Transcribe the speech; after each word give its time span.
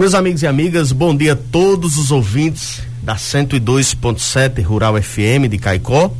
Meus 0.00 0.14
amigos 0.14 0.42
e 0.42 0.46
amigas, 0.46 0.92
bom 0.92 1.14
dia 1.14 1.34
a 1.34 1.36
todos 1.36 1.98
os 1.98 2.10
ouvintes 2.10 2.80
da 3.02 3.16
102.7 3.16 4.64
Rural 4.64 4.94
FM 4.94 5.46
de 5.50 5.58
Caicó. 5.58 6.10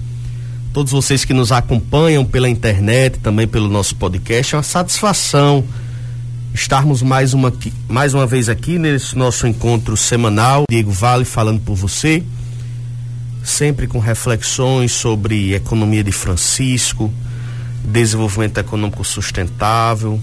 Todos 0.70 0.92
vocês 0.92 1.24
que 1.24 1.32
nos 1.32 1.50
acompanham 1.50 2.22
pela 2.22 2.46
internet, 2.46 3.18
também 3.20 3.48
pelo 3.48 3.70
nosso 3.70 3.96
podcast, 3.96 4.54
é 4.54 4.58
uma 4.58 4.62
satisfação 4.62 5.64
estarmos 6.52 7.00
mais 7.00 7.32
uma, 7.32 7.50
mais 7.88 8.12
uma 8.12 8.26
vez 8.26 8.50
aqui 8.50 8.78
nesse 8.78 9.16
nosso 9.16 9.46
encontro 9.46 9.96
semanal. 9.96 10.64
Diego 10.70 10.90
Vale 10.90 11.24
falando 11.24 11.62
por 11.62 11.74
você, 11.74 12.22
sempre 13.42 13.86
com 13.86 13.98
reflexões 13.98 14.92
sobre 14.92 15.54
economia 15.54 16.04
de 16.04 16.12
Francisco, 16.12 17.10
desenvolvimento 17.82 18.58
econômico 18.58 19.02
sustentável, 19.02 20.20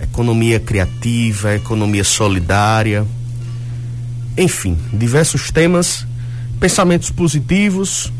economia 0.00 0.58
criativa, 0.60 1.54
economia 1.54 2.04
solidária, 2.04 3.06
enfim, 4.36 4.76
diversos 4.92 5.50
temas, 5.50 6.06
pensamentos 6.58 7.10
positivos 7.10 8.12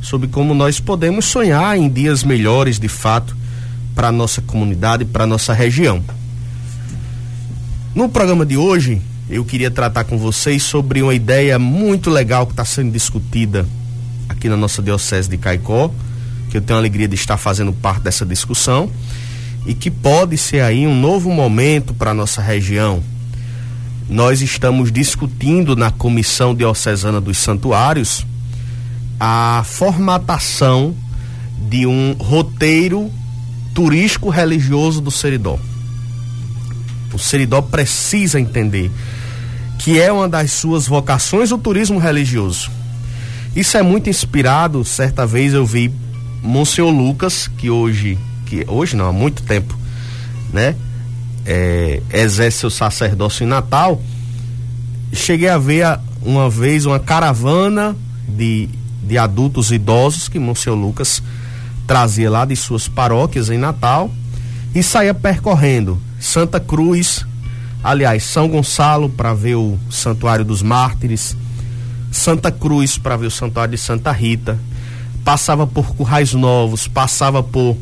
sobre 0.00 0.28
como 0.28 0.54
nós 0.54 0.80
podemos 0.80 1.24
sonhar 1.24 1.76
em 1.76 1.88
dias 1.88 2.22
melhores 2.22 2.78
de 2.78 2.88
fato 2.88 3.36
para 3.94 4.08
a 4.08 4.12
nossa 4.12 4.40
comunidade, 4.40 5.04
para 5.04 5.24
a 5.24 5.26
nossa 5.26 5.52
região. 5.52 6.02
No 7.94 8.08
programa 8.08 8.46
de 8.46 8.56
hoje, 8.56 9.02
eu 9.28 9.44
queria 9.44 9.70
tratar 9.70 10.04
com 10.04 10.16
vocês 10.16 10.62
sobre 10.62 11.02
uma 11.02 11.14
ideia 11.14 11.58
muito 11.58 12.10
legal 12.10 12.46
que 12.46 12.52
está 12.52 12.64
sendo 12.64 12.92
discutida 12.92 13.66
aqui 14.28 14.48
na 14.48 14.56
nossa 14.56 14.80
Diocese 14.80 15.28
de 15.28 15.36
Caicó, 15.36 15.90
que 16.50 16.56
eu 16.56 16.60
tenho 16.60 16.78
a 16.78 16.80
alegria 16.80 17.08
de 17.08 17.14
estar 17.14 17.36
fazendo 17.36 17.72
parte 17.72 18.02
dessa 18.02 18.24
discussão 18.24 18.90
e 19.66 19.74
que 19.74 19.90
pode 19.90 20.36
ser 20.36 20.62
aí 20.62 20.86
um 20.86 20.98
novo 20.98 21.30
momento 21.30 21.92
para 21.92 22.14
nossa 22.14 22.40
região. 22.40 23.02
Nós 24.08 24.40
estamos 24.40 24.90
discutindo 24.90 25.76
na 25.76 25.90
Comissão 25.90 26.54
Diocesana 26.54 27.20
dos 27.20 27.36
Santuários 27.38 28.26
a 29.20 29.62
formatação 29.66 30.94
de 31.68 31.86
um 31.86 32.14
roteiro 32.14 33.10
turístico 33.74 34.30
religioso 34.30 35.00
do 35.00 35.10
Seridó. 35.10 35.58
O 37.12 37.18
Seridó 37.18 37.60
precisa 37.60 38.40
entender 38.40 38.90
que 39.78 40.00
é 40.00 40.12
uma 40.12 40.28
das 40.28 40.52
suas 40.52 40.86
vocações 40.86 41.52
o 41.52 41.58
turismo 41.58 41.98
religioso. 41.98 42.70
Isso 43.54 43.76
é 43.76 43.82
muito 43.82 44.08
inspirado, 44.08 44.84
certa 44.84 45.26
vez 45.26 45.52
eu 45.52 45.66
vi 45.66 45.92
Monsenhor 46.42 46.90
Lucas, 46.90 47.48
que 47.58 47.70
hoje 47.70 48.18
que 48.48 48.64
hoje 48.66 48.96
não, 48.96 49.06
há 49.06 49.12
muito 49.12 49.42
tempo, 49.42 49.76
né? 50.52 50.74
É, 51.44 52.02
exerce 52.12 52.58
seu 52.58 52.70
sacerdócio 52.70 53.44
em 53.44 53.46
Natal. 53.46 54.02
Cheguei 55.12 55.48
a 55.48 55.58
ver 55.58 55.98
uma 56.22 56.48
vez 56.48 56.86
uma 56.86 56.98
caravana 56.98 57.94
de, 58.26 58.68
de 59.02 59.18
adultos 59.18 59.70
idosos 59.70 60.28
que 60.28 60.38
Monsenhor 60.38 60.78
Lucas 60.78 61.22
trazia 61.86 62.30
lá 62.30 62.44
de 62.44 62.56
suas 62.56 62.88
paróquias 62.88 63.48
em 63.50 63.56
Natal 63.56 64.10
e 64.74 64.82
saía 64.82 65.14
percorrendo 65.14 65.98
Santa 66.20 66.60
Cruz, 66.60 67.24
aliás, 67.82 68.24
São 68.24 68.48
Gonçalo 68.48 69.08
para 69.08 69.32
ver 69.32 69.54
o 69.54 69.78
Santuário 69.90 70.44
dos 70.44 70.62
Mártires, 70.62 71.36
Santa 72.10 72.50
Cruz 72.50 72.98
para 72.98 73.16
ver 73.16 73.26
o 73.26 73.30
Santuário 73.30 73.72
de 73.72 73.80
Santa 73.80 74.12
Rita, 74.12 74.58
passava 75.24 75.66
por 75.66 75.94
Currais 75.94 76.34
Novos, 76.34 76.88
passava 76.88 77.42
por 77.42 77.76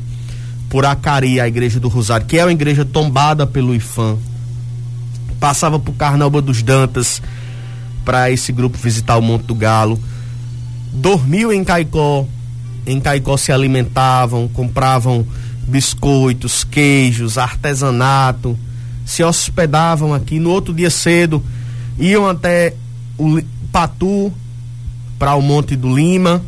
por 0.77 0.85
Acari, 0.85 1.41
a 1.41 1.49
igreja 1.49 1.81
do 1.81 1.89
Rosário, 1.89 2.27
que 2.27 2.39
é 2.39 2.45
uma 2.45 2.53
igreja 2.53 2.85
tombada 2.85 3.47
pelo 3.47 3.75
IFAM. 3.75 4.19
Passava 5.41 5.79
por 5.79 5.95
Carnaúba 5.95 6.43
dos 6.43 6.63
Dantas 6.63 7.23
para 8.05 8.31
esse 8.31 8.53
grupo 8.53 8.77
visitar 8.77 9.17
o 9.17 9.23
Monte 9.23 9.45
do 9.45 9.55
Galo. 9.55 9.99
Dormiu 10.93 11.51
em 11.51 11.65
Caicó. 11.65 12.27
Em 12.87 13.01
Caicó 13.01 13.39
se 13.39 13.51
alimentavam, 13.51 14.49
compravam 14.49 15.27
biscoitos, 15.67 16.63
queijos, 16.63 17.39
artesanato, 17.39 18.55
se 19.07 19.25
hospedavam 19.25 20.13
aqui. 20.13 20.39
No 20.39 20.51
outro 20.51 20.75
dia 20.75 20.91
cedo 20.91 21.43
iam 21.99 22.29
até 22.29 22.75
o 23.17 23.41
Patu 23.73 24.31
para 25.19 25.35
o 25.37 25.41
Monte 25.41 25.75
do 25.75 25.97
Lima 25.97 26.43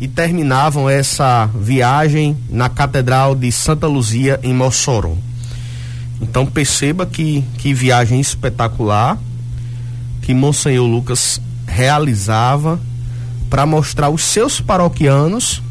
e 0.00 0.08
terminavam 0.08 0.88
essa 0.88 1.46
viagem 1.54 2.36
na 2.48 2.68
Catedral 2.68 3.34
de 3.34 3.52
Santa 3.52 3.86
Luzia, 3.86 4.40
em 4.42 4.54
Mossoró. 4.54 5.14
Então 6.20 6.46
perceba 6.46 7.04
que, 7.04 7.44
que 7.58 7.74
viagem 7.74 8.20
espetacular 8.20 9.18
que 10.22 10.34
Monsenhor 10.34 10.86
Lucas 10.86 11.40
realizava 11.66 12.80
para 13.48 13.66
mostrar 13.66 14.06
aos 14.06 14.22
seus 14.22 14.60
paroquianos 14.60 15.62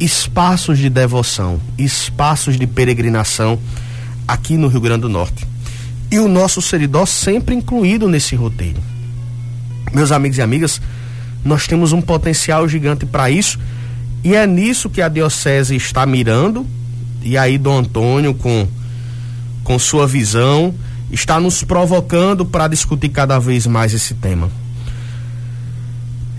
espaços 0.00 0.78
de 0.78 0.88
devoção, 0.88 1.60
espaços 1.76 2.58
de 2.58 2.66
peregrinação 2.66 3.58
aqui 4.26 4.56
no 4.56 4.66
Rio 4.68 4.80
Grande 4.80 5.02
do 5.02 5.08
Norte. 5.08 5.46
E 6.10 6.18
o 6.18 6.26
nosso 6.26 6.62
seridó 6.62 7.04
sempre 7.04 7.54
incluído 7.54 8.08
nesse 8.08 8.34
roteiro. 8.34 8.80
Meus 9.92 10.10
amigos 10.10 10.38
e 10.38 10.42
amigas, 10.42 10.80
nós 11.44 11.66
temos 11.66 11.92
um 11.92 12.00
potencial 12.00 12.68
gigante 12.68 13.06
para 13.06 13.30
isso 13.30 13.58
e 14.22 14.34
é 14.34 14.46
nisso 14.46 14.90
que 14.90 15.00
a 15.00 15.08
diocese 15.08 15.74
está 15.74 16.04
mirando. 16.04 16.66
E 17.22 17.36
aí 17.36 17.58
Dom 17.58 17.78
Antônio 17.78 18.34
com 18.34 18.68
com 19.62 19.78
sua 19.78 20.06
visão 20.06 20.74
está 21.12 21.38
nos 21.38 21.62
provocando 21.62 22.44
para 22.44 22.66
discutir 22.66 23.08
cada 23.10 23.38
vez 23.38 23.66
mais 23.66 23.92
esse 23.92 24.14
tema. 24.14 24.50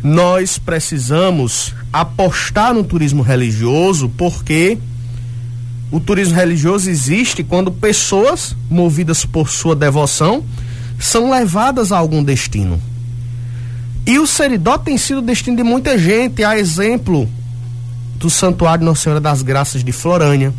Nós 0.04 0.58
precisamos 0.58 1.74
apostar 1.94 2.74
no 2.74 2.84
turismo 2.84 3.22
religioso 3.22 4.10
porque 4.18 4.78
o 5.92 6.00
turismo 6.00 6.36
religioso 6.36 6.90
existe 6.90 7.44
quando 7.44 7.72
pessoas 7.72 8.56
movidas 8.70 9.26
por 9.26 9.50
sua 9.50 9.76
devoção 9.76 10.44
são 11.00 11.30
levadas 11.30 11.92
a 11.92 11.98
algum 11.98 12.24
destino. 12.24 12.82
E 14.06 14.18
o 14.18 14.26
Seridó 14.26 14.78
tem 14.78 14.98
sido 14.98 15.22
destino 15.22 15.58
de 15.58 15.64
muita 15.64 15.98
gente, 15.98 16.44
a 16.44 16.58
exemplo 16.58 17.30
do 18.16 18.30
Santuário 18.30 18.84
Nossa 18.84 19.04
Senhora 19.04 19.22
das 19.22 19.42
Graças 19.42 19.84
de 19.84 19.92
Florânia, 19.92 20.54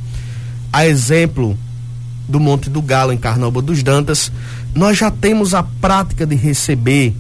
a 0.73 0.87
exemplo 0.87 1.57
do 2.29 2.39
Monte 2.39 2.71
do 2.71 2.81
Galo 2.81 3.13
em 3.13 3.19
Carnaúba 3.19 3.61
dos 3.61 3.83
Dantas, 3.83 4.31
nós 4.75 4.97
já 4.97 5.11
temos 5.11 5.55
a 5.55 5.63
prática 5.63 6.25
de 6.25 6.35
receber 6.35 7.15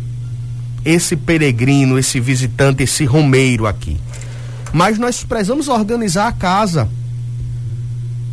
esse 0.84 1.16
peregrino, 1.16 1.98
esse 1.98 2.18
visitante, 2.18 2.82
esse 2.82 3.04
romeiro 3.04 3.66
aqui. 3.66 3.98
Mas 4.72 4.98
nós 4.98 5.22
precisamos 5.22 5.68
organizar 5.68 6.28
a 6.28 6.32
casa. 6.32 6.88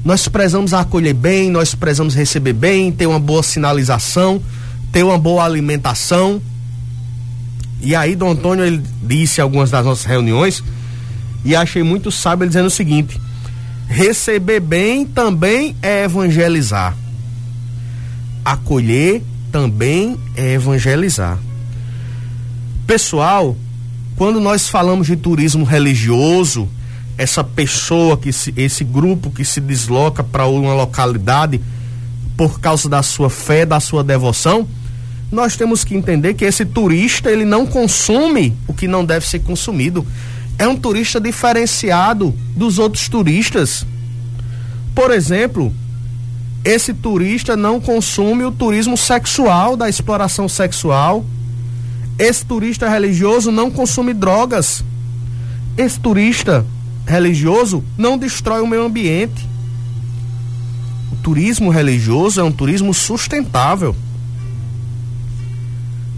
Nós 0.06 0.28
precisamos 0.28 0.74
acolher 0.74 1.14
bem, 1.14 1.52
nós 1.52 1.76
precisamos 1.76 2.16
receber 2.16 2.54
bem, 2.54 2.92
ter 2.92 3.06
uma 3.06 3.20
boa 3.20 3.44
sinalização, 3.44 4.42
ter 4.92 5.04
uma 5.04 5.18
boa 5.18 5.44
alimentação 5.44 6.42
e 7.82 7.96
aí, 7.96 8.16
Dom 8.16 8.32
Antônio, 8.32 8.66
ele 8.66 8.84
disse 9.02 9.40
algumas 9.40 9.72
das 9.72 9.86
nossas 9.86 10.06
reuniões, 10.06 10.64
e 11.46 11.56
achei 11.56 11.84
muito 11.84 12.12
sábio 12.12 12.44
ele 12.44 12.50
dizendo 12.50 12.68
o 12.68 12.72
seguinte: 12.72 13.20
receber 13.88 14.60
bem 14.60 15.06
também 15.06 15.76
é 15.82 16.04
evangelizar. 16.04 16.96
Acolher 18.44 19.22
também 19.52 20.18
é 20.36 20.54
evangelizar. 20.54 21.38
Pessoal, 22.86 23.56
quando 24.16 24.40
nós 24.42 24.68
falamos 24.68 25.08
de 25.08 25.16
turismo 25.16 25.64
religioso, 25.64 26.68
essa 27.18 27.44
pessoa 27.44 28.18
que 28.18 28.34
se, 28.34 28.54
esse 28.58 28.84
grupo 28.84 29.30
que 29.30 29.46
se 29.46 29.62
desloca 29.62 30.24
para 30.24 30.46
uma 30.48 30.74
localidade 30.74 31.62
por 32.36 32.60
causa 32.60 32.90
da 32.90 33.04
sua 33.04 33.30
fé, 33.30 33.66
da 33.66 33.80
sua 33.80 34.04
devoção, 34.04 34.68
nós 35.32 35.56
temos 35.56 35.84
que 35.84 35.96
entender 35.96 36.34
que 36.34 36.46
esse 36.46 36.66
turista 36.66 37.32
ele 37.32 37.46
não 37.46 37.66
consome 37.66 38.56
o 38.68 38.74
que 38.74 38.88
não 38.88 39.06
deve 39.06 39.28
ser 39.28 39.40
consumido. 39.40 40.06
é 40.58 40.68
um 40.68 40.76
turista 40.76 41.22
diferenciado 41.22 42.36
dos 42.54 42.80
outros 42.80 43.08
turistas. 43.08 43.86
Por 44.94 45.10
exemplo, 45.10 45.74
esse 46.66 46.94
turista 46.94 47.56
não 47.56 47.80
consome 47.80 48.44
o 48.44 48.52
turismo 48.52 48.98
sexual, 48.98 49.78
da 49.78 49.88
exploração 49.88 50.50
sexual. 50.50 51.24
Esse 52.18 52.46
turista 52.46 52.90
religioso 52.90 53.52
não 53.52 53.72
consome 53.72 54.14
drogas. 54.14 54.84
Esse 55.78 55.98
turista 55.98 56.66
religioso 57.08 57.82
não 57.98 58.18
destrói 58.18 58.62
o 58.62 58.68
meio 58.68 58.84
ambiente. 58.84 59.48
O 61.14 61.16
turismo 61.24 61.70
religioso 61.70 62.42
é 62.42 62.44
um 62.44 62.52
turismo 62.52 62.94
sustentável. 62.94 63.96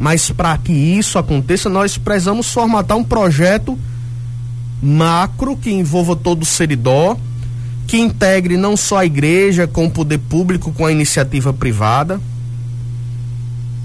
Mas 0.01 0.31
para 0.31 0.57
que 0.57 0.73
isso 0.73 1.19
aconteça, 1.19 1.69
nós 1.69 1.95
precisamos 1.95 2.49
formatar 2.51 2.97
um 2.97 3.03
projeto 3.03 3.77
macro 4.81 5.55
que 5.55 5.69
envolva 5.69 6.15
todo 6.15 6.41
o 6.41 6.45
seridó, 6.45 7.15
que 7.85 7.99
integre 7.99 8.57
não 8.57 8.75
só 8.75 8.97
a 8.97 9.05
igreja 9.05 9.67
com 9.67 9.85
o 9.85 9.91
poder 9.91 10.17
público, 10.17 10.71
com 10.71 10.87
a 10.87 10.91
iniciativa 10.91 11.53
privada. 11.53 12.19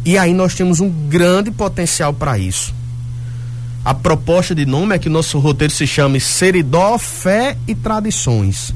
E 0.07 0.17
aí 0.17 0.33
nós 0.33 0.55
temos 0.55 0.81
um 0.81 0.89
grande 0.89 1.51
potencial 1.51 2.15
para 2.15 2.39
isso. 2.39 2.75
A 3.85 3.93
proposta 3.93 4.55
de 4.55 4.65
nome 4.65 4.95
é 4.95 4.99
que 4.99 5.11
nosso 5.11 5.39
roteiro 5.39 5.75
se 5.75 5.87
chame 5.87 6.19
Seridó, 6.19 6.97
Fé 6.97 7.59
e 7.69 7.75
Tradições. 7.75 8.73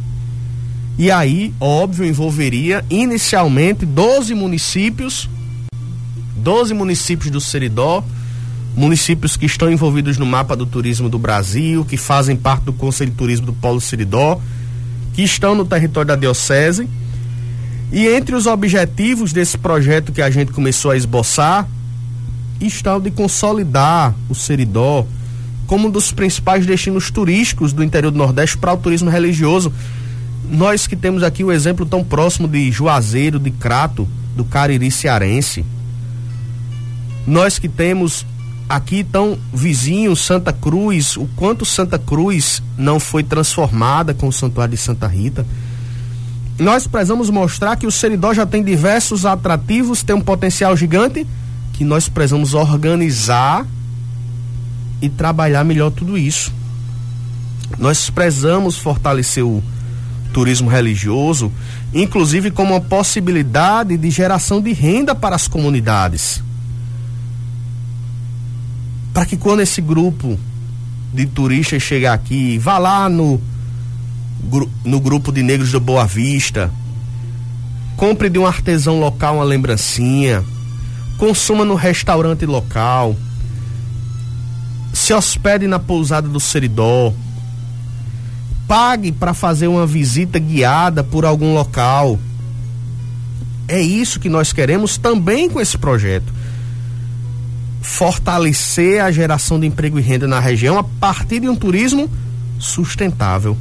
E 0.98 1.10
aí, 1.10 1.54
óbvio, 1.58 2.04
envolveria 2.04 2.84
inicialmente 2.90 3.86
12 3.86 4.34
municípios, 4.34 5.26
12 6.40 6.74
municípios 6.74 7.30
do 7.30 7.40
Seridó, 7.40 8.02
municípios 8.74 9.36
que 9.36 9.46
estão 9.46 9.70
envolvidos 9.70 10.16
no 10.16 10.24
mapa 10.24 10.56
do 10.56 10.64
turismo 10.64 11.08
do 11.08 11.18
Brasil, 11.18 11.84
que 11.84 11.96
fazem 11.96 12.36
parte 12.36 12.64
do 12.64 12.72
Conselho 12.72 13.10
de 13.10 13.16
Turismo 13.16 13.46
do 13.46 13.52
Polo 13.52 13.80
Seridó, 13.80 14.40
que 15.12 15.22
estão 15.22 15.54
no 15.54 15.64
território 15.64 16.08
da 16.08 16.16
Diocese. 16.16 16.88
E 17.92 18.06
entre 18.06 18.34
os 18.34 18.46
objetivos 18.46 19.32
desse 19.32 19.58
projeto 19.58 20.12
que 20.12 20.22
a 20.22 20.30
gente 20.30 20.52
começou 20.52 20.92
a 20.92 20.96
esboçar, 20.96 21.68
está 22.60 22.96
o 22.96 23.00
de 23.00 23.10
consolidar 23.10 24.14
o 24.28 24.34
Seridó 24.34 25.06
como 25.66 25.88
um 25.88 25.90
dos 25.90 26.10
principais 26.10 26.66
destinos 26.66 27.10
turísticos 27.10 27.72
do 27.72 27.84
interior 27.84 28.10
do 28.10 28.18
Nordeste 28.18 28.58
para 28.58 28.72
o 28.72 28.76
turismo 28.76 29.08
religioso. 29.08 29.72
Nós 30.50 30.86
que 30.86 30.96
temos 30.96 31.22
aqui 31.22 31.44
o 31.44 31.52
exemplo 31.52 31.86
tão 31.86 32.02
próximo 32.02 32.48
de 32.48 32.72
Juazeiro, 32.72 33.38
de 33.38 33.50
Crato, 33.52 34.08
do 34.36 34.44
Cariri 34.44 34.90
cearense. 34.90 35.64
Nós 37.26 37.58
que 37.58 37.68
temos 37.68 38.24
aqui 38.70 39.02
tão 39.02 39.36
vizinho 39.52 40.14
Santa 40.14 40.52
Cruz, 40.52 41.16
o 41.16 41.28
quanto 41.34 41.64
Santa 41.64 41.98
Cruz 41.98 42.62
não 42.78 43.00
foi 43.00 43.24
transformada 43.24 44.14
com 44.14 44.28
o 44.28 44.32
Santuário 44.32 44.76
de 44.76 44.80
Santa 44.80 45.08
Rita. 45.08 45.44
Nós 46.56 46.86
precisamos 46.86 47.28
mostrar 47.30 47.76
que 47.76 47.86
o 47.86 47.90
Seridó 47.90 48.32
já 48.32 48.46
tem 48.46 48.62
diversos 48.62 49.26
atrativos, 49.26 50.04
tem 50.04 50.14
um 50.14 50.20
potencial 50.20 50.76
gigante, 50.76 51.26
que 51.72 51.82
nós 51.82 52.08
precisamos 52.08 52.54
organizar 52.54 53.66
e 55.02 55.08
trabalhar 55.08 55.64
melhor 55.64 55.90
tudo 55.90 56.16
isso. 56.16 56.52
Nós 57.76 58.08
precisamos 58.08 58.76
fortalecer 58.76 59.44
o 59.44 59.62
turismo 60.32 60.70
religioso, 60.70 61.50
inclusive 61.92 62.52
como 62.52 62.74
uma 62.74 62.80
possibilidade 62.80 63.96
de 63.96 64.10
geração 64.10 64.60
de 64.60 64.72
renda 64.72 65.12
para 65.12 65.34
as 65.34 65.48
comunidades 65.48 66.40
para 69.12 69.26
que 69.26 69.36
quando 69.36 69.60
esse 69.60 69.80
grupo 69.80 70.38
de 71.12 71.26
turistas 71.26 71.82
chegar 71.82 72.12
aqui, 72.12 72.58
vá 72.58 72.78
lá 72.78 73.08
no, 73.08 73.40
no 74.84 75.00
grupo 75.00 75.32
de 75.32 75.42
negros 75.42 75.72
do 75.72 75.80
Boa 75.80 76.06
Vista, 76.06 76.70
compre 77.96 78.30
de 78.30 78.38
um 78.38 78.46
artesão 78.46 79.00
local 79.00 79.36
uma 79.36 79.44
lembrancinha, 79.44 80.44
consuma 81.18 81.64
no 81.64 81.74
restaurante 81.74 82.46
local, 82.46 83.16
se 84.92 85.12
hospede 85.12 85.66
na 85.66 85.78
pousada 85.78 86.28
do 86.28 86.38
Seridó, 86.38 87.12
pague 88.68 89.10
para 89.10 89.34
fazer 89.34 89.66
uma 89.66 89.86
visita 89.86 90.38
guiada 90.38 91.02
por 91.02 91.24
algum 91.24 91.54
local. 91.54 92.18
É 93.66 93.80
isso 93.80 94.20
que 94.20 94.28
nós 94.28 94.52
queremos 94.52 94.96
também 94.96 95.48
com 95.50 95.60
esse 95.60 95.76
projeto 95.76 96.39
fortalecer 97.80 99.02
a 99.02 99.10
geração 99.10 99.58
de 99.58 99.66
emprego 99.66 99.98
e 99.98 100.02
renda 100.02 100.26
na 100.26 100.38
região 100.38 100.78
a 100.78 100.84
partir 100.84 101.40
de 101.40 101.48
um 101.48 101.56
turismo 101.56 102.10
sustentável. 102.58 103.56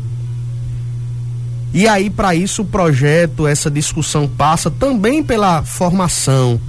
E 1.74 1.88
aí, 1.88 2.10
para 2.10 2.33
isso, 2.33 2.63
o 2.63 2.66
projeto, 2.66 3.48
essa 3.48 3.69
discussão 3.69 4.27
passa 4.27 4.71
também 4.71 5.24
pela 5.24 5.63
formação, 5.63 6.60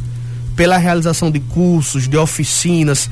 pela 0.55 0.77
realização 0.77 1.31
de 1.31 1.41
cursos, 1.41 2.07
de 2.07 2.17
oficinas, 2.17 3.11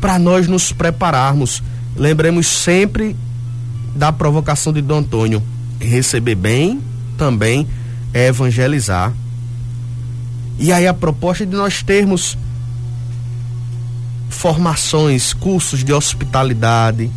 para 0.00 0.18
nós 0.18 0.46
nos 0.46 0.70
prepararmos. 0.70 1.62
Lembremos 1.96 2.46
sempre 2.46 3.16
da 3.96 4.12
provocação 4.12 4.72
de 4.72 4.82
Dom 4.82 4.98
Antônio: 4.98 5.42
receber 5.80 6.34
bem 6.34 6.80
também 7.16 7.66
é 8.12 8.26
evangelizar. 8.26 9.12
E 10.58 10.72
aí, 10.72 10.86
a 10.86 10.94
proposta 10.94 11.46
de 11.46 11.56
nós 11.56 11.82
termos 11.82 12.36
formações, 14.34 15.32
cursos 15.32 15.82
de 15.82 15.92
hospitalidade, 15.92 17.10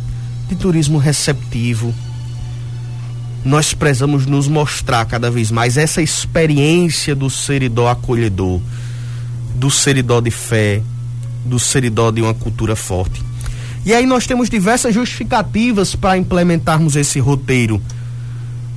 de 0.48 0.56
turismo 0.56 0.98
receptivo. 0.98 1.94
Nós 3.44 3.74
precisamos 3.74 4.26
nos 4.26 4.48
mostrar 4.48 5.04
cada 5.04 5.30
vez 5.30 5.50
mais 5.50 5.76
essa 5.76 6.00
experiência 6.00 7.14
do 7.14 7.28
seridó 7.28 7.88
acolhedor, 7.88 8.60
do 9.54 9.70
seridó 9.70 10.20
de 10.20 10.30
fé, 10.30 10.82
do 11.44 11.58
seridó 11.58 12.10
de 12.10 12.22
uma 12.22 12.34
cultura 12.34 12.74
forte. 12.74 13.22
E 13.84 13.92
aí 13.94 14.06
nós 14.06 14.26
temos 14.26 14.50
diversas 14.50 14.94
justificativas 14.94 15.94
para 15.94 16.18
implementarmos 16.18 16.96
esse 16.96 17.18
roteiro 17.18 17.80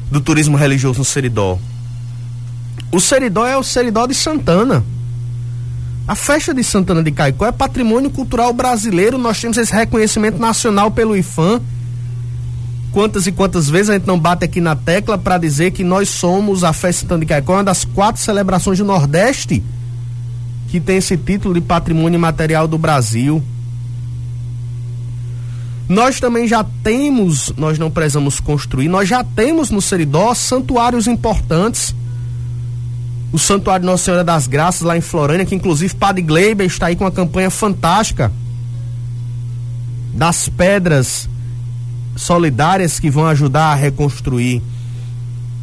do 0.10 0.22
turismo 0.22 0.58
religioso 0.58 1.00
no 1.00 1.06
Seridó. 1.06 1.58
O 2.92 3.00
Seridó 3.00 3.46
é 3.46 3.58
o 3.58 3.64
Seridó 3.64 4.06
de 4.06 4.14
Santana. 4.14 4.84
A 6.07 6.15
festa 6.15 6.53
de 6.53 6.63
Santana 6.63 7.03
de 7.03 7.12
Caicó 7.12 7.45
é 7.45 7.51
patrimônio 7.51 8.09
cultural 8.09 8.51
brasileiro, 8.51 9.18
nós 9.18 9.39
temos 9.39 9.57
esse 9.57 9.71
reconhecimento 9.74 10.39
nacional 10.39 10.92
pelo 10.92 11.15
IFAM. 11.15 11.62
Quantas 12.92 13.25
e 13.25 13.31
quantas 13.31 13.69
vezes 13.69 13.89
a 13.89 13.94
gente 13.94 14.07
não 14.07 14.19
bate 14.19 14.44
aqui 14.44 14.59
na 14.59 14.75
tecla 14.75 15.17
para 15.17 15.38
dizer 15.38 15.72
que 15.72 15.84
nós 15.84 16.10
somos 16.10 16.63
a 16.63 16.74
festa 16.74 17.01
Santana 17.01 17.22
de 17.22 17.25
Caicó, 17.25 17.53
uma 17.53 17.63
das 17.63 17.86
quatro 17.86 18.22
celebrações 18.22 18.79
do 18.79 18.84
Nordeste 18.84 19.63
que 20.67 20.79
tem 20.79 20.98
esse 20.98 21.17
título 21.17 21.53
de 21.53 21.62
patrimônio 21.62 22.20
material 22.20 22.67
do 22.67 22.77
Brasil. 22.77 23.43
Nós 25.88 26.20
também 26.20 26.48
já 26.48 26.65
temos, 26.81 27.53
nós 27.58 27.77
não 27.77 27.91
precisamos 27.91 28.39
construir, 28.39 28.88
nós 28.88 29.08
já 29.08 29.24
temos 29.24 29.70
no 29.70 29.81
Seridó 29.81 30.34
santuários 30.34 31.08
importantes 31.08 31.93
o 33.32 33.40
Santuário 33.40 33.86
Nossa 33.86 34.06
Senhora 34.06 34.24
das 34.24 34.48
Graças 34.48 34.82
lá 34.82 34.98
em 34.98 35.02
Florânia, 35.02 35.46
que 35.46 35.56
inclusive 35.56 35.96
Padre 35.96 36.22
Gleiber 36.22 36.66
está 36.66 36.88
aí 36.88 36.96
com 36.96 37.04
uma 37.04 37.12
campanha 37.12 37.50
fantástica 37.50 38.32
das 40.14 40.50
pedras 40.50 41.30
solidárias 42.16 43.00
que 43.00 43.10
vão 43.10 43.26
ajudar 43.28 43.72
a 43.72 43.76
reconstruir 43.76 44.62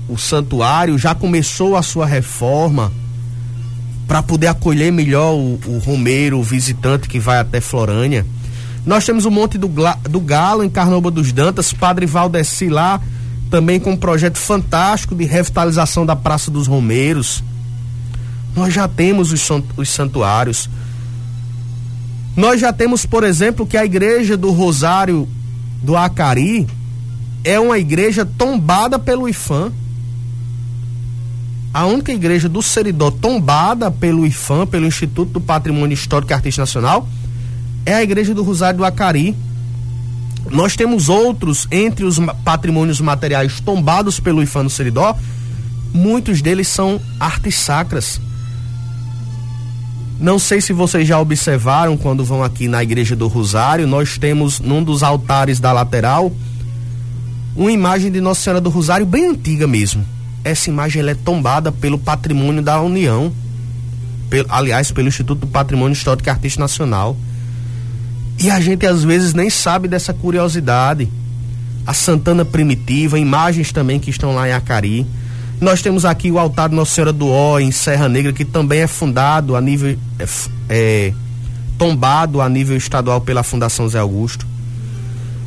o 0.08 0.16
santuário. 0.16 0.98
Já 0.98 1.14
começou 1.14 1.76
a 1.76 1.82
sua 1.82 2.06
reforma 2.06 2.90
para 4.06 4.22
poder 4.22 4.46
acolher 4.46 4.90
melhor 4.90 5.34
o, 5.34 5.60
o 5.66 5.78
romeiro, 5.84 6.38
o 6.38 6.42
visitante 6.42 7.08
que 7.08 7.20
vai 7.20 7.38
até 7.38 7.60
Florânia. 7.60 8.24
Nós 8.86 9.04
temos 9.04 9.26
o 9.26 9.30
Monte 9.30 9.58
do, 9.58 9.68
do 10.08 10.20
Galo 10.20 10.64
em 10.64 10.70
Carnoba 10.70 11.10
dos 11.10 11.30
Dantas, 11.30 11.74
Padre 11.74 12.06
Valdeci 12.06 12.70
lá 12.70 12.98
também 13.50 13.80
com 13.80 13.92
um 13.92 13.96
projeto 13.96 14.38
fantástico 14.38 15.14
de 15.14 15.24
revitalização 15.24 16.04
da 16.04 16.14
Praça 16.14 16.50
dos 16.50 16.66
Romeiros. 16.66 17.42
Nós 18.58 18.74
já 18.74 18.88
temos 18.88 19.30
os, 19.30 19.48
os 19.76 19.88
santuários. 19.88 20.68
Nós 22.36 22.60
já 22.60 22.72
temos, 22.72 23.06
por 23.06 23.22
exemplo, 23.22 23.64
que 23.64 23.76
a 23.76 23.84
igreja 23.84 24.36
do 24.36 24.50
Rosário 24.50 25.28
do 25.80 25.96
Acari 25.96 26.66
é 27.44 27.60
uma 27.60 27.78
igreja 27.78 28.26
tombada 28.26 28.98
pelo 28.98 29.28
IFAM. 29.28 29.72
A 31.72 31.86
única 31.86 32.12
igreja 32.12 32.48
do 32.48 32.60
Seridó 32.60 33.12
tombada 33.12 33.92
pelo 33.92 34.26
IFAM, 34.26 34.66
pelo 34.66 34.86
Instituto 34.86 35.34
do 35.34 35.40
Patrimônio 35.40 35.94
Histórico 35.94 36.32
e 36.32 36.34
Artístico 36.34 36.62
Nacional, 36.62 37.08
é 37.86 37.94
a 37.94 38.02
igreja 38.02 38.34
do 38.34 38.42
Rosário 38.42 38.78
do 38.78 38.84
Acari. 38.84 39.36
Nós 40.50 40.74
temos 40.74 41.08
outros 41.08 41.68
entre 41.70 42.04
os 42.04 42.18
patrimônios 42.42 43.00
materiais 43.00 43.60
tombados 43.60 44.18
pelo 44.18 44.42
IFAM 44.42 44.64
no 44.64 44.70
Seridó, 44.70 45.16
muitos 45.94 46.42
deles 46.42 46.66
são 46.66 47.00
artes 47.20 47.54
sacras 47.54 48.20
Não 50.20 50.38
sei 50.38 50.60
se 50.60 50.72
vocês 50.72 51.06
já 51.06 51.20
observaram 51.20 51.96
quando 51.96 52.24
vão 52.24 52.42
aqui 52.42 52.66
na 52.66 52.82
Igreja 52.82 53.14
do 53.14 53.28
Rosário, 53.28 53.86
nós 53.86 54.18
temos 54.18 54.58
num 54.58 54.82
dos 54.82 55.02
altares 55.02 55.60
da 55.60 55.72
lateral 55.72 56.32
uma 57.54 57.72
imagem 57.72 58.10
de 58.10 58.20
Nossa 58.20 58.40
Senhora 58.40 58.60
do 58.60 58.70
Rosário 58.70 59.04
bem 59.04 59.30
antiga 59.30 59.66
mesmo. 59.66 60.04
Essa 60.44 60.70
imagem 60.70 61.00
ela 61.00 61.10
é 61.10 61.14
tombada 61.14 61.72
pelo 61.72 61.98
Patrimônio 61.98 62.62
da 62.62 62.80
União, 62.80 63.32
pelo, 64.30 64.46
aliás, 64.48 64.92
pelo 64.92 65.08
Instituto 65.08 65.40
do 65.40 65.46
Patrimônio 65.48 65.92
Histórico 65.92 66.28
e 66.28 66.30
Artístico 66.30 66.60
Nacional. 66.60 67.16
E 68.38 68.50
a 68.50 68.60
gente 68.60 68.86
às 68.86 69.02
vezes 69.02 69.34
nem 69.34 69.50
sabe 69.50 69.88
dessa 69.88 70.12
curiosidade. 70.12 71.08
A 71.84 71.92
Santana 71.92 72.44
Primitiva, 72.44 73.18
imagens 73.18 73.72
também 73.72 73.98
que 73.98 74.10
estão 74.10 74.34
lá 74.34 74.48
em 74.48 74.52
Acari. 74.52 75.04
Nós 75.60 75.82
temos 75.82 76.04
aqui 76.04 76.30
o 76.30 76.38
altar 76.38 76.68
de 76.68 76.74
Nossa 76.74 76.94
Senhora 76.94 77.12
do 77.12 77.28
Ó, 77.28 77.58
em 77.58 77.72
Serra 77.72 78.08
Negra, 78.08 78.32
que 78.32 78.44
também 78.44 78.80
é 78.80 78.86
fundado 78.86 79.56
a 79.56 79.60
nível. 79.60 79.98
É, 80.18 80.26
é, 80.68 81.12
tombado 81.78 82.40
a 82.40 82.48
nível 82.48 82.76
estadual 82.76 83.20
pela 83.20 83.42
Fundação 83.42 83.88
Zé 83.88 83.98
Augusto. 83.98 84.44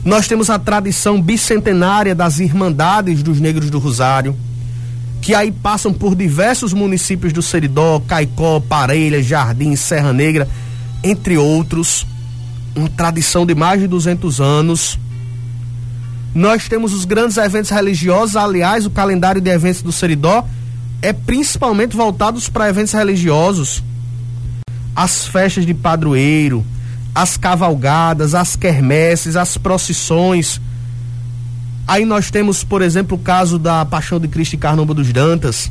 Nós 0.04 0.28
temos 0.28 0.50
a 0.50 0.58
tradição 0.58 1.22
bicentenária 1.22 2.16
das 2.16 2.40
Irmandades 2.40 3.22
dos 3.22 3.40
Negros 3.40 3.70
do 3.70 3.78
Rosário, 3.78 4.36
que 5.22 5.36
aí 5.36 5.52
passam 5.52 5.94
por 5.94 6.16
diversos 6.16 6.74
municípios 6.74 7.34
do 7.34 7.42
Seridó, 7.42 8.00
Caicó, 8.00 8.60
Parelha, 8.60 9.22
Jardim, 9.22 9.76
Serra 9.76 10.12
Negra, 10.12 10.48
entre 11.04 11.38
outros. 11.38 12.08
Uma 12.74 12.90
tradição 12.90 13.46
de 13.46 13.54
mais 13.54 13.82
de 13.82 13.88
200 13.88 14.40
anos 14.40 14.98
nós 16.34 16.70
temos 16.70 16.94
os 16.94 17.04
grandes 17.04 17.38
eventos 17.38 17.70
religiosos, 17.70 18.36
aliás, 18.36 18.86
o 18.86 18.90
calendário 18.90 19.42
de 19.42 19.50
eventos 19.50 19.82
do 19.82 19.92
Seridó 19.92 20.46
é 21.02 21.12
principalmente 21.12 21.96
voltados 21.96 22.48
para 22.48 22.70
eventos 22.70 22.94
religiosos. 22.94 23.84
As 24.96 25.28
festas 25.28 25.66
de 25.66 25.74
padroeiro, 25.74 26.66
as 27.14 27.36
cavalgadas, 27.36 28.34
as 28.34 28.56
quermesses, 28.56 29.36
as 29.36 29.58
procissões. 29.58 30.62
Aí 31.88 32.06
nós 32.06 32.32
temos, 32.32 32.64
por 32.64 32.82
exemplo, 32.82 33.18
o 33.18 33.20
caso 33.20 33.60
da 33.60 33.84
Paixão 33.84 34.20
de 34.20 34.28
Cristo 34.28 34.56
em 34.56 34.60
Carnombo 34.60 34.94
dos 34.94 35.12
Dantas. 35.12 35.70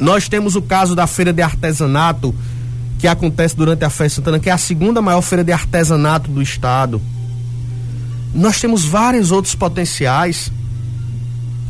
Nós 0.00 0.28
temos 0.28 0.56
o 0.56 0.62
caso 0.62 0.96
da 0.96 1.06
Feira 1.06 1.32
de 1.32 1.42
Artesanato, 1.42 2.34
que 2.98 3.06
acontece 3.06 3.56
durante 3.56 3.84
a 3.84 3.90
Festa 3.90 4.16
Santana, 4.16 4.40
que 4.40 4.48
é 4.48 4.52
a 4.52 4.58
segunda 4.58 5.00
maior 5.00 5.22
feira 5.22 5.44
de 5.44 5.52
artesanato 5.52 6.30
do 6.30 6.42
estado. 6.42 7.00
Nós 8.34 8.60
temos 8.60 8.84
vários 8.84 9.30
outros 9.30 9.54
potenciais. 9.54 10.50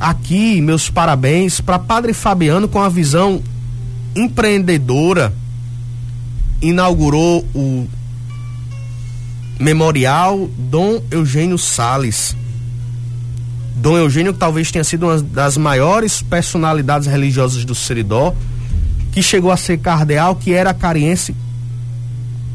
Aqui, 0.01 0.61
meus 0.61 0.91
parabéns 0.91 1.61
para 1.61 1.79
Padre 1.79 2.13
Fabiano 2.13 2.69
com 2.69 2.81
a 2.81 2.89
visão 2.89 3.43
empreendedora. 4.15 5.33
Inaugurou 6.61 7.47
o 7.55 7.87
Memorial 9.59 10.49
Dom 10.57 11.01
Eugênio 11.11 11.59
Sales. 11.59 12.37
Dom 13.77 13.97
Eugênio 13.97 14.33
talvez 14.33 14.71
tenha 14.73 14.83
sido 14.83 15.07
uma 15.07 15.23
das 15.23 15.57
maiores 15.57 16.21
personalidades 16.21 17.07
religiosas 17.07 17.65
do 17.65 17.75
Seridó, 17.75 18.35
que 19.13 19.23
chegou 19.23 19.53
a 19.53 19.57
ser 19.57 19.79
cardeal, 19.79 20.35
que 20.35 20.53
era 20.53 20.75
cariense. 20.75 21.35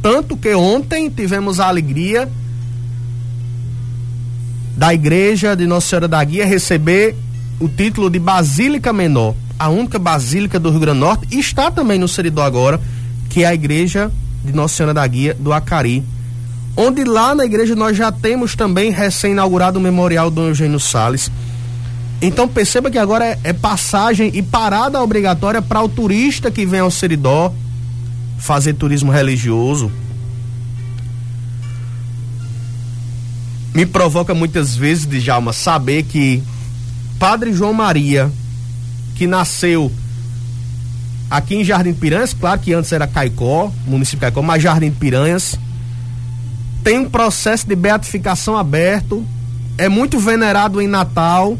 Tanto 0.02 0.36
que 0.36 0.54
ontem 0.54 1.10
tivemos 1.10 1.62
a 1.62 1.68
alegria 1.68 2.30
da 4.75 4.94
igreja 4.94 5.56
de 5.56 5.65
Nossa 5.65 5.88
Senhora 5.88 6.08
da 6.08 6.24
Guia 6.24 6.46
receber 6.46 7.15
o 7.60 7.68
título 7.70 8.10
de 8.10 8.20
Basílica 8.20 8.92
Menor, 8.92 9.36
a 9.58 9.70
única 9.70 10.00
basílica 10.00 10.60
do 10.60 10.70
Rio 10.70 10.80
Grande 10.80 11.00
do 11.00 11.06
Norte, 11.06 11.27
e 11.32 11.39
está 11.39 11.70
também 11.70 12.00
no 12.00 12.08
Seridó 12.08 12.42
agora, 12.42 12.82
que 13.30 13.44
é 13.44 13.48
a 13.48 13.53
igreja 13.53 14.12
de 14.44 14.51
Nossa 14.51 14.75
Senhora 14.75 14.94
da 14.94 15.06
Guia 15.06 15.36
do 15.39 15.53
Acari, 15.53 16.03
onde 16.75 17.03
lá 17.03 17.36
na 17.36 17.46
igreja 17.46 17.75
nós 17.75 17.96
já 17.96 18.12
temos 18.12 18.56
também 18.56 18.92
recém-inaugurado 18.92 19.80
o 19.80 19.82
Memorial 19.82 20.32
Dom 20.32 20.48
Eugênio 20.48 20.80
Sales. 20.80 21.32
Então 22.22 22.48
perceba 22.48 22.89
que 22.89 22.98
agora 22.98 23.25
é, 23.25 23.39
é 23.44 23.53
passagem 23.53 24.32
e 24.34 24.42
parada 24.42 25.01
obrigatória 25.01 25.62
para 25.62 25.82
o 25.82 25.89
turista 25.89 26.50
que 26.50 26.65
vem 26.65 26.80
ao 26.80 26.89
Seridó 26.89 27.53
fazer 28.39 28.74
turismo 28.74 29.12
religioso, 29.12 29.92
me 33.74 33.86
provoca 33.86 34.34
muitas 34.34 34.75
vezes, 34.75 35.06
Djalma, 35.06 35.51
saber 35.51 36.03
que 36.03 36.44
Padre 37.18 37.53
João 37.53 37.74
Maria, 37.74 38.32
que 39.15 39.25
nasceu 39.25 39.92
aqui 41.30 41.56
em 41.56 41.63
Jardim 41.63 41.94
Piranhas, 41.94 42.34
claro 42.34 42.60
que 42.60 42.74
antes 42.74 42.92
era 42.92 43.08
Caicó, 43.08 43.72
município 43.88 44.20
de 44.20 44.22
Caicó, 44.22 44.42
mas 44.42 44.62
Jardim 44.62 44.92
Piranhas, 44.92 45.58
tem 46.84 47.00
um 47.00 47.10
processo 47.10 47.68
de 47.68 47.75
beatificação 47.75 48.56
aberto, 48.56 49.25
é 49.77 49.89
muito 49.89 50.20
venerado 50.20 50.80
em 50.80 50.88
Natal, 50.88 51.58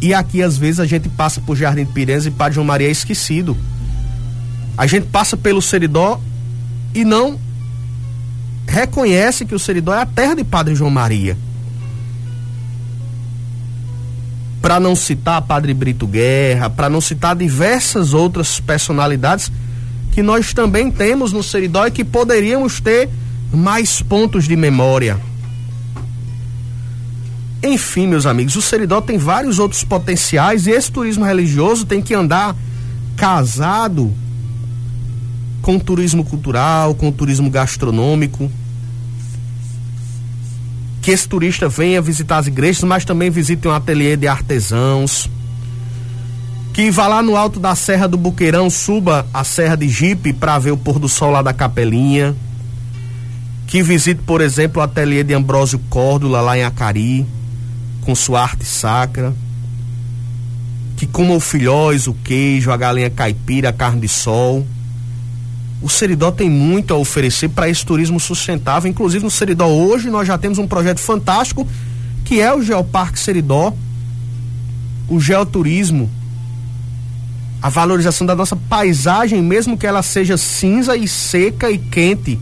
e 0.00 0.14
aqui 0.14 0.42
às 0.42 0.56
vezes 0.56 0.78
a 0.78 0.86
gente 0.86 1.08
passa 1.08 1.40
por 1.40 1.56
Jardim 1.56 1.84
Piranhas 1.84 2.26
e 2.26 2.30
Padre 2.30 2.54
João 2.54 2.66
Maria 2.66 2.86
é 2.86 2.92
esquecido. 2.92 3.56
A 4.76 4.86
gente 4.86 5.06
passa 5.06 5.36
pelo 5.36 5.60
Seridó 5.60 6.20
e 6.94 7.04
não 7.04 7.36
reconhece 8.80 9.44
que 9.44 9.54
o 9.54 9.58
Seridó 9.58 9.92
é 9.92 10.00
a 10.00 10.06
terra 10.06 10.34
de 10.34 10.44
Padre 10.44 10.74
João 10.74 10.90
Maria. 10.90 11.36
Para 14.60 14.78
não 14.78 14.94
citar 14.94 15.42
Padre 15.42 15.72
Brito 15.74 16.06
Guerra, 16.06 16.68
para 16.70 16.88
não 16.88 17.00
citar 17.00 17.34
diversas 17.34 18.14
outras 18.14 18.60
personalidades 18.60 19.50
que 20.12 20.22
nós 20.22 20.52
também 20.52 20.90
temos 20.90 21.32
no 21.32 21.42
Seridó 21.42 21.86
e 21.86 21.90
que 21.90 22.04
poderíamos 22.04 22.80
ter 22.80 23.08
mais 23.52 24.02
pontos 24.02 24.44
de 24.46 24.56
memória. 24.56 25.18
Enfim, 27.62 28.06
meus 28.06 28.26
amigos, 28.26 28.54
o 28.54 28.62
Seridó 28.62 29.00
tem 29.00 29.18
vários 29.18 29.58
outros 29.58 29.82
potenciais 29.82 30.66
e 30.66 30.70
esse 30.70 30.90
turismo 30.90 31.24
religioso 31.24 31.84
tem 31.84 32.00
que 32.00 32.14
andar 32.14 32.54
casado 33.16 34.12
com 35.60 35.78
turismo 35.78 36.24
cultural, 36.24 36.94
com 36.94 37.10
turismo 37.10 37.50
gastronômico. 37.50 38.50
Que 41.08 41.12
esse 41.12 41.26
turista 41.26 41.70
venha 41.70 42.02
visitar 42.02 42.36
as 42.36 42.48
igrejas, 42.48 42.84
mas 42.84 43.02
também 43.02 43.30
visite 43.30 43.66
um 43.66 43.70
ateliê 43.70 44.14
de 44.14 44.28
artesãos. 44.28 45.26
Que 46.74 46.90
vá 46.90 47.08
lá 47.08 47.22
no 47.22 47.34
alto 47.34 47.58
da 47.58 47.74
Serra 47.74 48.06
do 48.06 48.18
Buqueirão, 48.18 48.68
suba 48.68 49.26
a 49.32 49.42
Serra 49.42 49.74
de 49.74 49.88
Jipe 49.88 50.34
para 50.34 50.58
ver 50.58 50.72
o 50.72 50.76
pôr 50.76 50.98
do 50.98 51.08
sol 51.08 51.30
lá 51.30 51.40
da 51.40 51.54
Capelinha. 51.54 52.36
Que 53.66 53.82
visite, 53.82 54.20
por 54.20 54.42
exemplo, 54.42 54.82
o 54.82 54.84
ateliê 54.84 55.24
de 55.24 55.32
Ambrósio 55.32 55.78
Córdula 55.88 56.42
lá 56.42 56.58
em 56.58 56.64
Acari, 56.64 57.26
com 58.02 58.14
sua 58.14 58.42
arte 58.42 58.66
sacra 58.66 59.34
que 60.94 61.06
coma 61.06 61.32
o 61.32 61.40
filhóis, 61.40 62.06
o 62.06 62.12
queijo, 62.12 62.70
a 62.70 62.76
galinha 62.76 63.08
caipira, 63.08 63.70
a 63.70 63.72
carne 63.72 64.02
de 64.02 64.08
sol 64.08 64.66
o 65.80 65.88
Seridó 65.88 66.30
tem 66.30 66.50
muito 66.50 66.92
a 66.92 66.96
oferecer 66.96 67.48
para 67.48 67.68
esse 67.68 67.84
turismo 67.84 68.18
sustentável. 68.18 68.90
Inclusive 68.90 69.24
no 69.24 69.30
Seridó 69.30 69.66
hoje 69.66 70.10
nós 70.10 70.26
já 70.26 70.36
temos 70.36 70.58
um 70.58 70.66
projeto 70.66 70.98
fantástico 70.98 71.66
que 72.24 72.40
é 72.40 72.52
o 72.52 72.62
Geoparque 72.62 73.18
Seridó, 73.18 73.72
o 75.08 75.18
geoturismo, 75.18 76.10
a 77.62 77.70
valorização 77.70 78.26
da 78.26 78.36
nossa 78.36 78.54
paisagem, 78.54 79.42
mesmo 79.42 79.78
que 79.78 79.86
ela 79.86 80.02
seja 80.02 80.36
cinza 80.36 80.94
e 80.94 81.08
seca 81.08 81.70
e 81.70 81.78
quente 81.78 82.38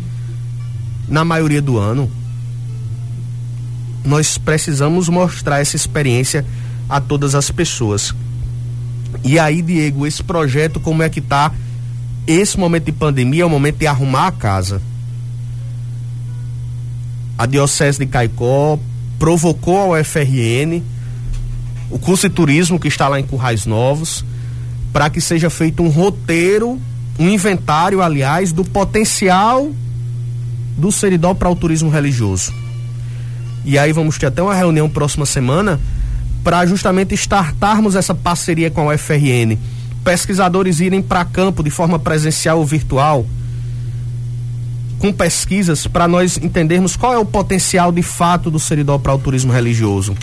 na 1.09 1.25
maioria 1.25 1.62
do 1.62 1.78
ano. 1.78 2.11
Nós 4.05 4.38
precisamos 4.38 5.09
mostrar 5.09 5.61
essa 5.61 5.76
experiência 5.76 6.45
a 6.88 7.00
todas 7.00 7.37
as 7.37 7.50
pessoas. 7.50 8.12
E 9.23 9.38
aí, 9.38 9.62
Diego, 9.62 10.07
esse 10.07 10.23
projeto 10.23 10.81
como 10.81 11.02
é 11.02 11.09
que 11.09 11.21
está 11.21 11.52
esse 12.26 12.59
momento 12.59 12.85
de 12.85 12.92
pandemia 12.92 13.42
é 13.42 13.47
o 13.47 13.50
momento 13.50 13.78
de 13.78 13.87
arrumar 13.87 14.26
a 14.26 14.33
casa. 14.33 14.83
A 17.38 17.47
Diocese 17.47 17.99
de 17.99 18.06
Caicó 18.06 18.78
provocou 19.18 19.95
ao 19.95 20.04
FRN, 20.04 20.83
o 21.90 21.99
curso 21.99 22.28
de 22.28 22.35
turismo 22.35 22.80
que 22.80 22.88
está 22.88 23.09
lá 23.09 23.21
em 23.21 23.25
Currais 23.25 23.66
Novos, 23.66 24.25
para 24.92 25.09
que 25.09 25.21
seja 25.21 25.49
feito 25.50 25.83
um 25.83 25.88
roteiro, 25.88 26.80
um 27.18 27.28
inventário, 27.28 28.02
aliás, 28.02 28.52
do 28.52 28.64
potencial 28.64 29.71
do 30.76 30.90
Seridó 30.90 31.35
para 31.35 31.49
o 31.49 31.56
turismo 31.56 31.90
religioso. 31.90 32.52
E 33.64 33.78
aí 33.78 33.92
vamos 33.92 34.18
ter 34.18 34.26
até 34.26 34.42
uma 34.42 34.54
reunião 34.54 34.88
próxima 34.88 35.26
semana 35.26 35.80
para 36.42 36.64
justamente 36.66 37.14
startarmos 37.14 37.95
essa 37.95 38.14
parceria 38.14 38.71
com 38.71 38.88
a 38.88 38.95
UFRN 38.95 39.59
pesquisadores 40.07 40.79
irem 40.79 41.03
para 41.03 41.25
campo 41.25 41.65
de 41.65 41.71
forma 41.71 41.99
presencial 41.99 42.61
ou 42.61 42.65
virtual, 42.65 43.27
com 45.01 45.13
pesquisas 45.13 45.89
para 45.89 46.07
nós 46.07 46.39
entendermos 46.39 46.95
qual 46.95 47.13
é 47.13 47.19
o 47.19 47.25
potencial 47.25 47.91
de 47.91 48.03
fato 48.03 48.49
do 48.49 48.61
Seridó 48.61 48.99
para 48.99 49.13
o 49.13 49.19
turismo 49.19 49.53
religioso. 49.53 50.15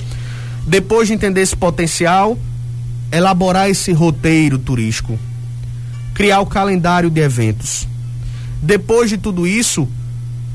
Depois 0.65 1.09
de 1.09 1.13
entender 1.13 1.41
esse 1.41 1.57
potencial, 1.57 2.37
elaborar 3.11 3.69
esse 3.69 3.91
roteiro 3.91 4.57
turístico. 4.57 5.19
criar 6.13 6.39
o 6.39 6.45
calendário 6.45 7.09
de 7.09 7.19
eventos. 7.19 7.87
Depois 8.61 9.09
de 9.09 9.17
tudo 9.17 9.47
isso, 9.47 9.89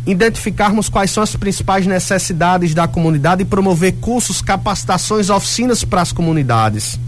identificarmos 0.06 0.88
quais 0.88 1.10
são 1.10 1.22
as 1.22 1.34
principais 1.34 1.84
necessidades 1.84 2.72
da 2.72 2.88
comunidade 2.88 3.42
e 3.42 3.44
promover 3.44 3.94
cursos, 3.94 4.40
capacitações, 4.40 5.28
oficinas 5.28 5.84
para 5.84 6.00
as 6.00 6.12
comunidades. 6.12 6.98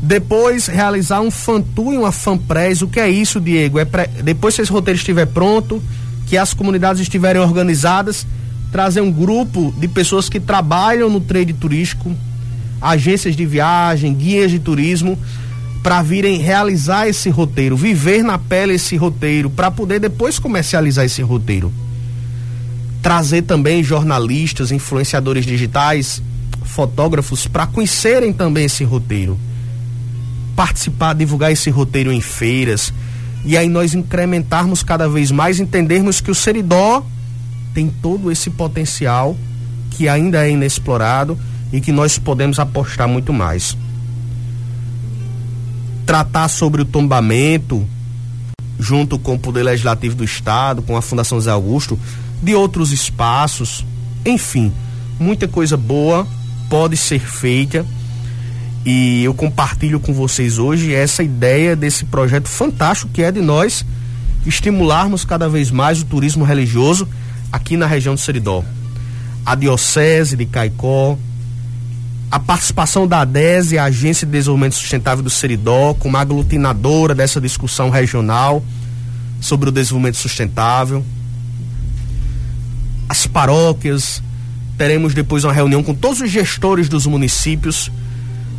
Depois, 0.00 0.66
realizar 0.66 1.20
um 1.20 1.30
fantu 1.30 1.92
e 1.92 1.98
uma 1.98 2.12
fanpress. 2.12 2.82
O 2.82 2.88
que 2.88 3.00
é 3.00 3.08
isso, 3.08 3.40
Diego? 3.40 3.78
É 3.78 3.84
pre... 3.84 4.06
Depois 4.22 4.54
que 4.54 4.62
esse 4.62 4.70
roteiro 4.70 4.98
estiver 4.98 5.26
pronto, 5.26 5.82
que 6.26 6.36
as 6.36 6.54
comunidades 6.54 7.02
estiverem 7.02 7.42
organizadas, 7.42 8.26
trazer 8.70 9.00
um 9.00 9.10
grupo 9.10 9.74
de 9.76 9.88
pessoas 9.88 10.28
que 10.28 10.38
trabalham 10.38 11.10
no 11.10 11.20
trade 11.20 11.52
turístico, 11.52 12.14
agências 12.80 13.34
de 13.34 13.44
viagem, 13.44 14.14
guias 14.14 14.50
de 14.50 14.58
turismo, 14.58 15.18
para 15.82 16.02
virem 16.02 16.38
realizar 16.38 17.08
esse 17.08 17.28
roteiro, 17.30 17.76
viver 17.76 18.22
na 18.22 18.38
pele 18.38 18.74
esse 18.74 18.96
roteiro, 18.96 19.48
para 19.48 19.70
poder 19.70 19.98
depois 19.98 20.38
comercializar 20.38 21.04
esse 21.04 21.22
roteiro. 21.22 21.72
Trazer 23.02 23.42
também 23.42 23.82
jornalistas, 23.82 24.70
influenciadores 24.70 25.46
digitais, 25.46 26.22
fotógrafos 26.64 27.46
para 27.46 27.66
conhecerem 27.66 28.32
também 28.32 28.66
esse 28.66 28.84
roteiro. 28.84 29.38
Participar, 30.58 31.14
divulgar 31.14 31.52
esse 31.52 31.70
roteiro 31.70 32.10
em 32.10 32.20
feiras. 32.20 32.92
E 33.44 33.56
aí 33.56 33.68
nós 33.68 33.94
incrementarmos 33.94 34.82
cada 34.82 35.08
vez 35.08 35.30
mais, 35.30 35.60
entendermos 35.60 36.20
que 36.20 36.32
o 36.32 36.34
Seridó 36.34 37.06
tem 37.72 37.88
todo 37.88 38.28
esse 38.28 38.50
potencial 38.50 39.36
que 39.92 40.08
ainda 40.08 40.44
é 40.44 40.50
inexplorado 40.50 41.38
e 41.72 41.80
que 41.80 41.92
nós 41.92 42.18
podemos 42.18 42.58
apostar 42.58 43.06
muito 43.06 43.32
mais. 43.32 43.78
Tratar 46.04 46.48
sobre 46.48 46.82
o 46.82 46.84
tombamento, 46.84 47.86
junto 48.80 49.16
com 49.16 49.34
o 49.34 49.38
Poder 49.38 49.62
Legislativo 49.62 50.16
do 50.16 50.24
Estado, 50.24 50.82
com 50.82 50.96
a 50.96 51.02
Fundação 51.02 51.40
Zé 51.40 51.52
Augusto, 51.52 51.96
de 52.42 52.56
outros 52.56 52.90
espaços, 52.90 53.86
enfim, 54.26 54.72
muita 55.20 55.46
coisa 55.46 55.76
boa 55.76 56.26
pode 56.68 56.96
ser 56.96 57.20
feita 57.20 57.86
e 58.84 59.24
eu 59.24 59.34
compartilho 59.34 60.00
com 60.00 60.12
vocês 60.12 60.58
hoje 60.58 60.94
essa 60.94 61.22
ideia 61.22 61.74
desse 61.74 62.04
projeto 62.04 62.48
fantástico 62.48 63.10
que 63.12 63.22
é 63.22 63.30
de 63.30 63.40
nós 63.40 63.84
estimularmos 64.46 65.24
cada 65.24 65.48
vez 65.48 65.70
mais 65.70 66.00
o 66.00 66.04
turismo 66.04 66.44
religioso 66.44 67.08
aqui 67.52 67.76
na 67.76 67.86
região 67.86 68.14
do 68.14 68.20
Seridó. 68.20 68.64
A 69.44 69.54
Diocese 69.54 70.36
de 70.36 70.46
Caicó, 70.46 71.18
a 72.30 72.38
participação 72.38 73.06
da 73.06 73.20
ADESE, 73.20 73.78
a 73.78 73.84
Agência 73.84 74.26
de 74.26 74.32
Desenvolvimento 74.32 74.74
Sustentável 74.74 75.24
do 75.24 75.30
Seridó, 75.30 75.94
como 75.94 76.16
aglutinadora 76.16 77.14
dessa 77.14 77.40
discussão 77.40 77.88
regional 77.90 78.62
sobre 79.40 79.68
o 79.68 79.72
desenvolvimento 79.72 80.16
sustentável. 80.16 81.04
As 83.08 83.26
paróquias, 83.26 84.22
teremos 84.76 85.14
depois 85.14 85.44
uma 85.44 85.52
reunião 85.52 85.82
com 85.82 85.94
todos 85.94 86.20
os 86.20 86.30
gestores 86.30 86.88
dos 86.88 87.06
municípios. 87.06 87.90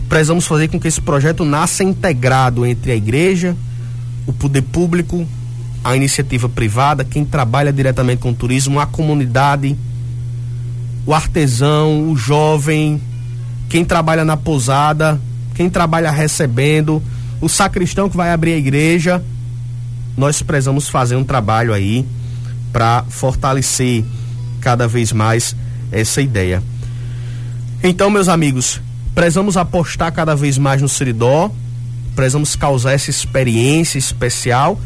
Precisamos 0.09 0.47
fazer 0.47 0.67
com 0.69 0.79
que 0.79 0.87
esse 0.87 0.99
projeto 0.99 1.45
nasça 1.45 1.83
integrado 1.83 2.65
entre 2.65 2.91
a 2.91 2.95
igreja, 2.95 3.55
o 4.25 4.33
poder 4.33 4.63
público, 4.63 5.25
a 5.83 5.95
iniciativa 5.95 6.49
privada, 6.49 7.05
quem 7.05 7.23
trabalha 7.23 7.71
diretamente 7.71 8.19
com 8.19 8.31
o 8.31 8.33
turismo, 8.33 8.79
a 8.79 8.87
comunidade, 8.87 9.77
o 11.05 11.13
artesão, 11.13 12.09
o 12.09 12.17
jovem, 12.17 12.99
quem 13.69 13.85
trabalha 13.85 14.25
na 14.25 14.35
pousada, 14.35 15.21
quem 15.53 15.69
trabalha 15.69 16.09
recebendo, 16.09 17.01
o 17.39 17.47
sacristão 17.47 18.09
que 18.09 18.17
vai 18.17 18.31
abrir 18.31 18.53
a 18.53 18.57
igreja. 18.57 19.23
Nós 20.17 20.41
precisamos 20.41 20.89
fazer 20.89 21.15
um 21.17 21.23
trabalho 21.23 21.71
aí 21.71 22.03
para 22.73 23.05
fortalecer 23.09 24.03
cada 24.59 24.87
vez 24.87 25.11
mais 25.11 25.55
essa 25.91 26.19
ideia. 26.19 26.63
Então, 27.83 28.09
meus 28.09 28.27
amigos, 28.27 28.81
precisamos 29.19 29.57
apostar 29.57 30.13
cada 30.13 30.33
vez 30.33 30.57
mais 30.57 30.81
no 30.81 30.88
Seridó, 30.88 31.51
precisamos 32.15 32.55
causar 32.55 32.94
essa 32.94 33.09
experiência 33.09 33.98
especial 33.98 34.79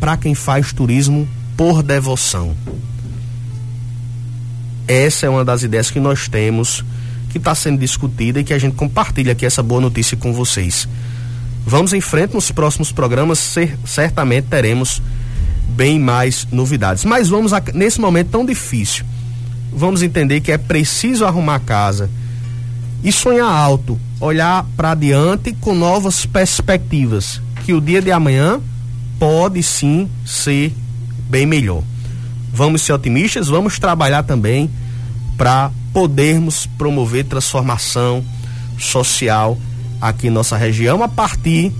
para 0.00 0.16
quem 0.16 0.34
faz 0.34 0.72
turismo 0.72 1.28
por 1.58 1.82
devoção. 1.82 2.56
Essa 4.88 5.26
é 5.26 5.28
uma 5.28 5.44
das 5.44 5.62
ideias 5.62 5.90
que 5.90 6.00
nós 6.00 6.26
temos 6.26 6.82
que 7.28 7.36
está 7.36 7.54
sendo 7.54 7.78
discutida 7.78 8.40
e 8.40 8.44
que 8.44 8.54
a 8.54 8.58
gente 8.58 8.76
compartilha 8.76 9.32
aqui 9.32 9.44
essa 9.44 9.62
boa 9.62 9.82
notícia 9.82 10.16
com 10.16 10.32
vocês. 10.32 10.88
Vamos 11.66 11.92
em 11.92 12.00
frente 12.00 12.32
nos 12.32 12.50
próximos 12.50 12.90
programas, 12.90 13.38
ser, 13.38 13.78
certamente 13.84 14.46
teremos 14.46 15.02
bem 15.68 16.00
mais 16.00 16.48
novidades. 16.50 17.04
Mas 17.04 17.28
vamos 17.28 17.52
a, 17.52 17.62
nesse 17.74 18.00
momento 18.00 18.30
tão 18.30 18.46
difícil, 18.46 19.04
vamos 19.70 20.02
entender 20.02 20.40
que 20.40 20.50
é 20.50 20.56
preciso 20.56 21.26
arrumar 21.26 21.56
a 21.56 21.60
casa 21.60 22.08
e 23.02 23.12
sonhar 23.12 23.50
alto, 23.50 23.98
olhar 24.20 24.64
para 24.76 24.94
diante 24.94 25.52
com 25.52 25.74
novas 25.74 26.26
perspectivas, 26.26 27.40
que 27.64 27.72
o 27.72 27.80
dia 27.80 28.00
de 28.00 28.10
amanhã 28.10 28.60
pode 29.18 29.62
sim 29.62 30.08
ser 30.24 30.72
bem 31.28 31.46
melhor. 31.46 31.82
Vamos 32.52 32.82
ser 32.82 32.92
otimistas, 32.92 33.48
vamos 33.48 33.78
trabalhar 33.78 34.22
também 34.22 34.70
para 35.36 35.70
podermos 35.92 36.66
promover 36.78 37.24
transformação 37.24 38.24
social 38.78 39.58
aqui 40.00 40.28
em 40.28 40.30
nossa 40.30 40.56
região 40.56 41.02
a 41.02 41.08
partir 41.08 41.72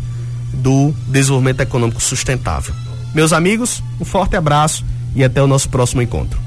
do 0.53 0.95
desenvolvimento 1.09 1.61
econômico 1.61 2.03
sustentável. 2.03 2.75
Meus 3.15 3.33
amigos, 3.33 3.83
um 4.01 4.05
forte 4.05 4.37
abraço 4.37 4.85
e 5.15 5.25
até 5.25 5.43
o 5.43 5.47
nosso 5.47 5.69
próximo 5.69 6.03
encontro. 6.03 6.46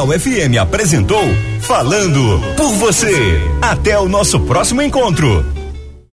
Rural 0.00 0.18
FM 0.18 0.56
apresentou 0.60 1.22
Falando 1.60 2.40
por 2.56 2.72
você. 2.76 3.12
Até 3.60 3.98
o 3.98 4.08
nosso 4.08 4.40
próximo 4.40 4.80
encontro. 4.80 5.59